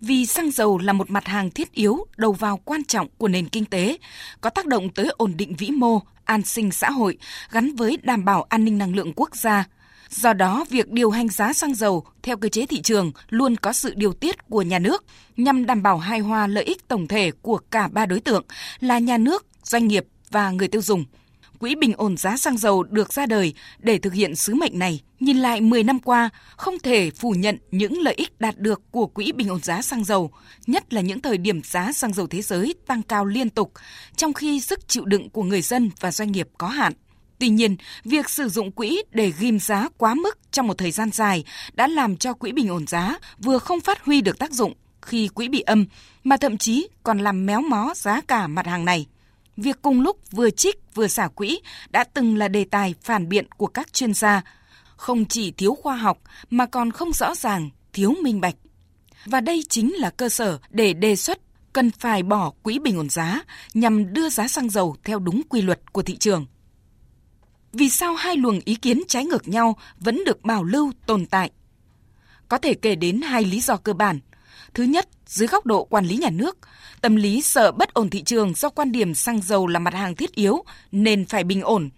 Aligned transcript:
Vì 0.00 0.26
xăng 0.26 0.50
dầu 0.50 0.78
là 0.78 0.92
một 0.92 1.10
mặt 1.10 1.26
hàng 1.26 1.50
thiết 1.50 1.72
yếu, 1.72 2.06
đầu 2.16 2.32
vào 2.32 2.56
quan 2.64 2.84
trọng 2.84 3.08
của 3.18 3.28
nền 3.28 3.48
kinh 3.48 3.64
tế, 3.64 3.98
có 4.40 4.50
tác 4.50 4.66
động 4.66 4.88
tới 4.88 5.08
ổn 5.16 5.36
định 5.36 5.54
vĩ 5.58 5.70
mô, 5.70 6.02
an 6.24 6.42
sinh 6.42 6.70
xã 6.70 6.90
hội, 6.90 7.18
gắn 7.50 7.74
với 7.76 7.98
đảm 8.02 8.24
bảo 8.24 8.42
an 8.42 8.64
ninh 8.64 8.78
năng 8.78 8.94
lượng 8.94 9.12
quốc 9.16 9.36
gia. 9.36 9.64
Do 10.10 10.32
đó, 10.32 10.64
việc 10.70 10.90
điều 10.90 11.10
hành 11.10 11.28
giá 11.28 11.52
xăng 11.52 11.74
dầu 11.74 12.04
theo 12.22 12.36
cơ 12.36 12.48
chế 12.48 12.66
thị 12.66 12.82
trường 12.82 13.12
luôn 13.28 13.56
có 13.56 13.72
sự 13.72 13.94
điều 13.96 14.12
tiết 14.12 14.48
của 14.48 14.62
nhà 14.62 14.78
nước 14.78 15.04
nhằm 15.36 15.66
đảm 15.66 15.82
bảo 15.82 15.98
hài 15.98 16.20
hòa 16.20 16.46
lợi 16.46 16.64
ích 16.64 16.88
tổng 16.88 17.08
thể 17.08 17.30
của 17.42 17.58
cả 17.70 17.88
ba 17.88 18.06
đối 18.06 18.20
tượng 18.20 18.44
là 18.80 18.98
nhà 18.98 19.18
nước, 19.18 19.46
doanh 19.62 19.88
nghiệp 19.88 20.06
và 20.30 20.50
người 20.50 20.68
tiêu 20.68 20.82
dùng– 20.82 21.04
Quỹ 21.60 21.74
bình 21.74 21.92
ổn 21.96 22.16
giá 22.16 22.36
xăng 22.36 22.58
dầu 22.58 22.82
được 22.82 23.12
ra 23.12 23.26
đời 23.26 23.54
để 23.78 23.98
thực 23.98 24.12
hiện 24.12 24.36
sứ 24.36 24.54
mệnh 24.54 24.78
này. 24.78 25.00
Nhìn 25.20 25.36
lại 25.36 25.60
10 25.60 25.84
năm 25.84 25.98
qua, 25.98 26.30
không 26.56 26.78
thể 26.78 27.10
phủ 27.10 27.30
nhận 27.30 27.58
những 27.70 28.02
lợi 28.02 28.14
ích 28.14 28.40
đạt 28.40 28.58
được 28.58 28.82
của 28.90 29.06
Quỹ 29.06 29.32
bình 29.32 29.48
ổn 29.48 29.60
giá 29.62 29.82
xăng 29.82 30.04
dầu, 30.04 30.30
nhất 30.66 30.92
là 30.92 31.00
những 31.00 31.20
thời 31.20 31.38
điểm 31.38 31.62
giá 31.62 31.92
xăng 31.92 32.12
dầu 32.12 32.26
thế 32.26 32.42
giới 32.42 32.74
tăng 32.86 33.02
cao 33.02 33.24
liên 33.24 33.50
tục, 33.50 33.72
trong 34.16 34.32
khi 34.32 34.60
sức 34.60 34.88
chịu 34.88 35.04
đựng 35.04 35.30
của 35.30 35.42
người 35.42 35.62
dân 35.62 35.90
và 36.00 36.12
doanh 36.12 36.32
nghiệp 36.32 36.48
có 36.58 36.66
hạn. 36.66 36.92
Tuy 37.38 37.48
nhiên, 37.48 37.76
việc 38.04 38.30
sử 38.30 38.48
dụng 38.48 38.72
quỹ 38.72 39.02
để 39.10 39.32
ghim 39.38 39.58
giá 39.58 39.88
quá 39.96 40.14
mức 40.14 40.38
trong 40.50 40.66
một 40.66 40.78
thời 40.78 40.90
gian 40.90 41.10
dài 41.10 41.44
đã 41.72 41.86
làm 41.86 42.16
cho 42.16 42.32
quỹ 42.32 42.52
bình 42.52 42.68
ổn 42.68 42.86
giá 42.86 43.18
vừa 43.38 43.58
không 43.58 43.80
phát 43.80 44.04
huy 44.04 44.20
được 44.20 44.38
tác 44.38 44.52
dụng 44.52 44.74
khi 45.02 45.28
quỹ 45.28 45.48
bị 45.48 45.60
âm, 45.60 45.86
mà 46.24 46.36
thậm 46.36 46.58
chí 46.58 46.88
còn 47.02 47.18
làm 47.18 47.46
méo 47.46 47.60
mó 47.60 47.92
giá 47.96 48.20
cả 48.20 48.46
mặt 48.46 48.66
hàng 48.66 48.84
này. 48.84 49.06
Việc 49.56 49.82
cùng 49.82 50.00
lúc 50.00 50.20
vừa 50.30 50.50
trích 50.50 50.76
vừa 50.94 51.08
xả 51.08 51.28
quỹ 51.28 51.60
đã 51.90 52.04
từng 52.04 52.36
là 52.36 52.48
đề 52.48 52.64
tài 52.64 52.94
phản 53.02 53.28
biện 53.28 53.46
của 53.56 53.66
các 53.66 53.92
chuyên 53.92 54.14
gia, 54.14 54.42
không 54.96 55.24
chỉ 55.24 55.50
thiếu 55.50 55.74
khoa 55.74 55.96
học 55.96 56.18
mà 56.50 56.66
còn 56.66 56.90
không 56.90 57.12
rõ 57.12 57.34
ràng, 57.34 57.70
thiếu 57.92 58.14
minh 58.22 58.40
bạch. 58.40 58.54
Và 59.24 59.40
đây 59.40 59.64
chính 59.68 59.94
là 59.94 60.10
cơ 60.10 60.28
sở 60.28 60.58
để 60.70 60.92
đề 60.92 61.16
xuất 61.16 61.38
cần 61.72 61.90
phải 61.90 62.22
bỏ 62.22 62.52
quỹ 62.62 62.78
bình 62.78 62.96
ổn 62.96 63.08
giá 63.08 63.42
nhằm 63.74 64.12
đưa 64.12 64.28
giá 64.28 64.48
xăng 64.48 64.70
dầu 64.70 64.96
theo 65.04 65.18
đúng 65.18 65.42
quy 65.48 65.62
luật 65.62 65.92
của 65.92 66.02
thị 66.02 66.16
trường. 66.16 66.46
Vì 67.72 67.90
sao 67.90 68.14
hai 68.14 68.36
luồng 68.36 68.60
ý 68.64 68.74
kiến 68.74 69.02
trái 69.08 69.24
ngược 69.24 69.48
nhau 69.48 69.76
vẫn 70.00 70.24
được 70.26 70.42
bảo 70.42 70.64
lưu 70.64 70.92
tồn 71.06 71.26
tại? 71.26 71.50
Có 72.48 72.58
thể 72.58 72.74
kể 72.74 72.94
đến 72.94 73.20
hai 73.20 73.44
lý 73.44 73.60
do 73.60 73.76
cơ 73.76 73.92
bản. 73.92 74.20
Thứ 74.74 74.82
nhất, 74.82 75.08
dưới 75.26 75.48
góc 75.48 75.66
độ 75.66 75.84
quản 75.84 76.04
lý 76.04 76.16
nhà 76.16 76.30
nước, 76.30 76.58
Tâm 77.00 77.16
lý 77.16 77.42
sợ 77.42 77.72
bất 77.72 77.94
ổn 77.94 78.10
thị 78.10 78.22
trường 78.22 78.54
do 78.54 78.68
quan 78.68 78.92
điểm 78.92 79.14
xăng 79.14 79.42
dầu 79.42 79.66
là 79.66 79.78
mặt 79.78 79.94
hàng 79.94 80.16
thiết 80.16 80.34
yếu 80.34 80.64
nên 80.92 81.26
phải 81.26 81.44
bình 81.44 81.62
ổn. 81.62 81.90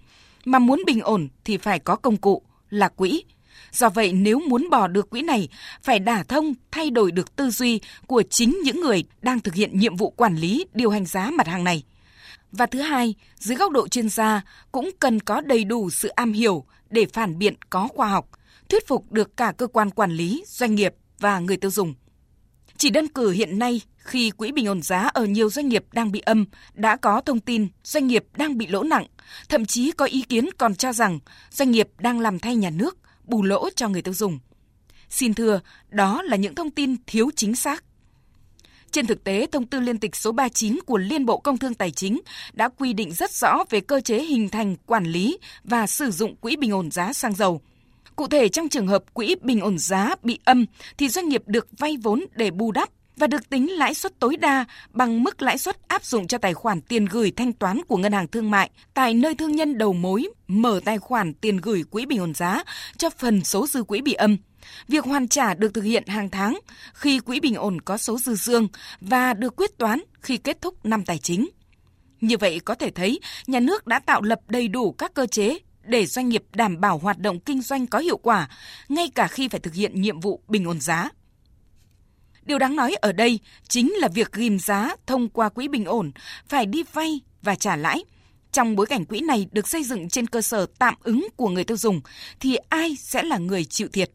Mà 0.45 0.59
muốn 0.59 0.83
bình 0.87 1.01
ổn 1.01 1.29
thì 1.45 1.57
phải 1.57 1.79
có 1.79 1.97
công 1.97 2.17
cụ, 2.17 2.43
là 2.71 2.89
quỹ. 2.89 3.25
Do 3.73 3.89
vậy 3.89 4.13
nếu 4.13 4.41
muốn 4.49 4.71
bỏ 4.71 4.89
được 4.89 5.11
quỹ 5.11 5.23
này, 5.23 5.49
phải 5.83 5.99
đả 5.99 6.23
thông, 6.23 6.55
thay 6.71 6.91
đổi 6.91 7.13
được 7.13 7.37
tư 7.37 7.51
duy 7.51 7.81
của 8.07 8.23
chính 8.31 8.59
những 8.65 8.81
người 8.81 9.05
đang 9.23 9.41
thực 9.41 9.55
hiện 9.55 9.79
nhiệm 9.79 9.97
vụ 9.97 10.11
quản 10.11 10.37
lý, 10.37 10.65
điều 10.75 10.91
hành 10.91 11.07
giá 11.07 11.31
mặt 11.31 11.47
hàng 11.47 11.65
này. 11.65 11.83
Và 12.53 12.67
thứ 12.67 12.81
hai, 12.81 13.15
dưới 13.39 13.57
góc 13.57 13.73
độ 13.73 13.89
chuyên 13.89 14.09
gia 14.09 14.43
cũng 14.73 14.91
cần 15.01 15.21
có 15.21 15.41
đầy 15.41 15.65
đủ 15.65 15.91
sự 15.91 16.09
am 16.09 16.33
hiểu 16.33 16.65
để 16.91 17.07
phản 17.13 17.39
biện 17.39 17.55
có 17.71 17.89
khoa 17.89 18.09
học, 18.09 18.29
thuyết 18.69 18.87
phục 18.87 19.13
được 19.13 19.37
cả 19.37 19.53
cơ 19.53 19.67
quan 19.67 19.91
quản 19.91 20.11
lý, 20.13 20.45
doanh 20.47 20.75
nghiệp 20.75 20.95
và 21.19 21.39
người 21.39 21.57
tiêu 21.57 21.71
dùng. 21.71 21.95
Chỉ 22.83 22.91
đơn 22.91 23.09
cử 23.09 23.31
hiện 23.31 23.59
nay, 23.59 23.81
khi 23.99 24.31
quỹ 24.31 24.53
bình 24.53 24.67
ổn 24.67 24.83
giá 24.83 25.01
ở 25.01 25.25
nhiều 25.25 25.51
doanh 25.51 25.69
nghiệp 25.69 25.85
đang 25.93 26.13
bị 26.13 26.21
âm, 26.21 26.45
đã 26.75 26.97
có 26.97 27.21
thông 27.21 27.41
tin 27.41 27.69
doanh 27.85 28.07
nghiệp 28.07 28.25
đang 28.37 28.59
bị 28.59 28.67
lỗ 28.67 28.83
nặng, 28.83 29.07
thậm 29.49 29.67
chí 29.67 29.93
có 29.93 30.05
ý 30.05 30.23
kiến 30.23 30.49
còn 30.59 30.75
cho 30.75 30.93
rằng 30.93 31.19
doanh 31.51 31.71
nghiệp 31.71 31.89
đang 31.99 32.21
làm 32.21 32.39
thay 32.39 32.57
nhà 32.57 32.71
nước, 32.71 32.99
bù 33.25 33.43
lỗ 33.43 33.69
cho 33.77 33.89
người 33.89 34.03
tiêu 34.03 34.15
dùng. 34.15 34.39
Xin 35.09 35.35
thưa, 35.35 35.61
đó 35.89 36.23
là 36.23 36.37
những 36.37 36.55
thông 36.55 36.71
tin 36.71 36.97
thiếu 37.07 37.31
chính 37.37 37.57
xác. 37.57 37.85
Trên 38.91 39.07
thực 39.07 39.25
tế, 39.25 39.47
thông 39.53 39.67
tư 39.67 39.81
liên 39.81 39.99
tịch 39.99 40.17
số 40.17 40.33
39 40.33 40.79
của 40.87 40.99
Liên 40.99 41.27
Bộ 41.27 41.39
Công 41.39 41.59
Thương 41.59 41.75
Tài 41.75 41.91
chính 41.91 42.21
đã 42.53 42.69
quy 42.69 42.93
định 42.93 43.13
rất 43.13 43.31
rõ 43.31 43.65
về 43.71 43.81
cơ 43.81 44.01
chế 44.01 44.23
hình 44.23 44.49
thành, 44.49 44.77
quản 44.87 45.05
lý 45.05 45.39
và 45.65 45.87
sử 45.87 46.11
dụng 46.11 46.37
quỹ 46.37 46.57
bình 46.57 46.71
ổn 46.71 46.91
giá 46.91 47.13
xăng 47.13 47.35
dầu– 47.35 47.61
Cụ 48.17 48.29
thể 48.29 48.49
trong 48.49 48.69
trường 48.69 48.87
hợp 48.87 49.15
quỹ 49.15 49.35
bình 49.43 49.61
ổn 49.61 49.79
giá 49.79 50.15
bị 50.23 50.39
âm 50.45 50.67
thì 50.99 51.09
doanh 51.09 51.29
nghiệp 51.29 51.43
được 51.47 51.69
vay 51.79 51.97
vốn 52.03 52.25
để 52.35 52.51
bù 52.51 52.73
đắp 52.73 52.89
và 53.17 53.27
được 53.27 53.51
tính 53.51 53.71
lãi 53.71 53.95
suất 53.95 54.19
tối 54.19 54.37
đa 54.37 54.65
bằng 54.91 55.23
mức 55.23 55.43
lãi 55.43 55.59
suất 55.59 55.89
áp 55.89 56.05
dụng 56.05 56.27
cho 56.27 56.39
tài 56.39 56.55
khoản 56.55 56.81
tiền 56.81 57.05
gửi 57.05 57.33
thanh 57.37 57.53
toán 57.53 57.81
của 57.89 57.97
ngân 57.97 58.13
hàng 58.13 58.29
thương 58.29 58.51
mại 58.51 58.71
tại 58.95 59.15
nơi 59.15 59.35
thương 59.35 59.53
nhân 59.53 59.79
đầu 59.79 59.93
mối 59.93 60.29
mở 60.47 60.81
tài 60.85 60.99
khoản 60.99 61.35
tiền 61.35 61.57
gửi 61.57 61.83
quỹ 61.91 62.07
bình 62.07 62.19
ổn 62.19 62.35
giá 62.35 62.63
cho 62.97 63.11
phần 63.11 63.45
số 63.45 63.67
dư 63.67 63.83
quỹ 63.83 64.01
bị 64.01 64.13
âm. 64.13 64.37
Việc 64.89 65.05
hoàn 65.05 65.29
trả 65.29 65.55
được 65.55 65.75
thực 65.75 65.85
hiện 65.85 66.07
hàng 66.07 66.31
tháng 66.31 66.59
khi 66.95 67.19
quỹ 67.21 67.41
bình 67.41 67.55
ổn 67.55 67.81
có 67.81 67.99
số 67.99 68.19
dư 68.19 68.35
dương 68.35 68.69
và 69.01 69.35
được 69.35 69.57
quyết 69.57 69.79
toán 69.79 70.01
khi 70.21 70.37
kết 70.37 70.61
thúc 70.61 70.87
năm 70.87 71.05
tài 71.05 71.19
chính. 71.19 71.49
Như 72.21 72.37
vậy 72.39 72.61
có 72.65 72.75
thể 72.75 72.91
thấy, 72.91 73.21
nhà 73.47 73.61
nước 73.61 73.87
đã 73.87 73.99
tạo 73.99 74.23
lập 74.23 74.41
đầy 74.49 74.69
đủ 74.69 74.93
các 74.93 75.15
cơ 75.15 75.27
chế 75.27 75.59
để 75.85 76.07
doanh 76.07 76.29
nghiệp 76.29 76.45
đảm 76.55 76.81
bảo 76.81 76.99
hoạt 76.99 77.19
động 77.19 77.41
kinh 77.41 77.63
doanh 77.63 77.87
có 77.87 77.99
hiệu 77.99 78.17
quả, 78.17 78.49
ngay 78.89 79.11
cả 79.15 79.27
khi 79.27 79.49
phải 79.49 79.61
thực 79.61 79.75
hiện 79.75 80.01
nhiệm 80.01 80.21
vụ 80.21 80.43
bình 80.49 80.65
ổn 80.65 80.81
giá. 80.81 81.09
Điều 82.43 82.59
đáng 82.59 82.77
nói 82.77 82.95
ở 83.01 83.13
đây 83.13 83.39
chính 83.69 83.93
là 83.97 84.09
việc 84.09 84.33
ghim 84.33 84.59
giá 84.59 84.97
thông 85.07 85.29
qua 85.29 85.49
quỹ 85.49 85.69
bình 85.69 85.85
ổn 85.85 86.13
phải 86.49 86.67
đi 86.67 86.83
vay 86.93 87.21
và 87.43 87.55
trả 87.55 87.77
lãi. 87.77 88.05
Trong 88.53 88.77
bối 88.77 88.87
cảnh 88.87 89.05
quỹ 89.05 89.21
này 89.21 89.47
được 89.53 89.69
xây 89.69 89.85
dựng 89.85 90.09
trên 90.09 90.27
cơ 90.27 90.43
sở 90.43 90.67
tạm 90.79 90.95
ứng 91.03 91.29
của 91.37 91.49
người 91.49 91.65
tiêu 91.65 91.77
dùng 91.77 92.01
thì 92.41 92.57
ai 92.69 92.97
sẽ 92.97 93.23
là 93.23 93.39
người 93.39 93.65
chịu 93.65 93.89
thiệt? 93.93 94.11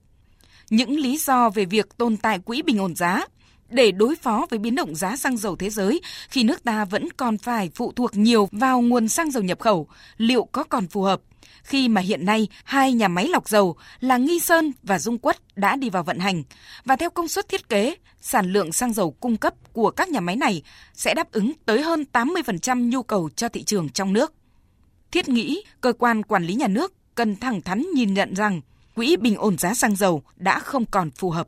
Những 0.69 0.99
lý 0.99 1.17
do 1.17 1.49
về 1.49 1.65
việc 1.65 1.97
tồn 1.97 2.17
tại 2.17 2.39
quỹ 2.39 2.61
bình 2.61 2.77
ổn 2.77 2.95
giá 2.95 3.25
để 3.69 3.91
đối 3.91 4.15
phó 4.15 4.45
với 4.49 4.59
biến 4.59 4.75
động 4.75 4.95
giá 4.95 5.15
xăng 5.15 5.37
dầu 5.37 5.55
thế 5.55 5.69
giới 5.69 6.01
khi 6.29 6.43
nước 6.43 6.63
ta 6.63 6.85
vẫn 6.85 7.11
còn 7.17 7.37
phải 7.37 7.69
phụ 7.75 7.91
thuộc 7.91 8.17
nhiều 8.17 8.49
vào 8.51 8.81
nguồn 8.81 9.07
xăng 9.07 9.31
dầu 9.31 9.43
nhập 9.43 9.59
khẩu, 9.59 9.87
liệu 10.17 10.43
có 10.51 10.63
còn 10.63 10.87
phù 10.87 11.01
hợp? 11.01 11.21
khi 11.67 11.89
mà 11.89 12.01
hiện 12.01 12.25
nay 12.25 12.47
hai 12.63 12.93
nhà 12.93 13.07
máy 13.07 13.27
lọc 13.27 13.49
dầu 13.49 13.75
là 13.99 14.17
Nghi 14.17 14.39
Sơn 14.39 14.71
và 14.83 14.99
Dung 14.99 15.17
Quất 15.17 15.37
đã 15.55 15.75
đi 15.75 15.89
vào 15.89 16.03
vận 16.03 16.19
hành 16.19 16.43
và 16.85 16.95
theo 16.95 17.09
công 17.09 17.27
suất 17.27 17.49
thiết 17.49 17.69
kế, 17.69 17.95
sản 18.21 18.53
lượng 18.53 18.71
xăng 18.71 18.93
dầu 18.93 19.11
cung 19.11 19.37
cấp 19.37 19.53
của 19.73 19.91
các 19.91 20.09
nhà 20.09 20.19
máy 20.19 20.35
này 20.35 20.63
sẽ 20.93 21.13
đáp 21.13 21.31
ứng 21.31 21.51
tới 21.65 21.81
hơn 21.81 22.05
80% 22.13 22.89
nhu 22.89 23.03
cầu 23.03 23.29
cho 23.35 23.49
thị 23.49 23.63
trường 23.63 23.89
trong 23.89 24.13
nước. 24.13 24.33
Thiết 25.11 25.29
nghĩ 25.29 25.63
cơ 25.81 25.93
quan 25.93 26.23
quản 26.23 26.43
lý 26.43 26.55
nhà 26.55 26.67
nước 26.67 26.93
cần 27.15 27.35
thẳng 27.35 27.61
thắn 27.61 27.85
nhìn 27.93 28.13
nhận 28.13 28.33
rằng 28.33 28.61
quỹ 28.95 29.17
bình 29.17 29.35
ổn 29.35 29.57
giá 29.57 29.73
xăng 29.73 29.95
dầu 29.95 30.23
đã 30.35 30.59
không 30.59 30.85
còn 30.85 31.11
phù 31.11 31.29
hợp. 31.29 31.47